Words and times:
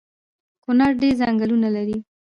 کونړ 0.63 0.89
ډیر 1.01 1.13
ځنګلونه 1.21 1.67
لري 1.75 1.97